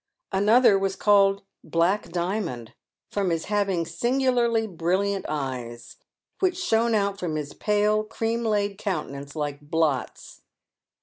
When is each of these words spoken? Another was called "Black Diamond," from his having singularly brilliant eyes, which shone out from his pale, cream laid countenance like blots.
Another 0.31 0.79
was 0.79 0.95
called 0.95 1.43
"Black 1.63 2.09
Diamond," 2.09 2.73
from 3.11 3.29
his 3.29 3.45
having 3.45 3.85
singularly 3.85 4.65
brilliant 4.65 5.27
eyes, 5.29 5.97
which 6.39 6.57
shone 6.59 6.95
out 6.95 7.19
from 7.19 7.35
his 7.35 7.53
pale, 7.53 8.03
cream 8.03 8.43
laid 8.43 8.79
countenance 8.79 9.35
like 9.35 9.61
blots. 9.61 10.41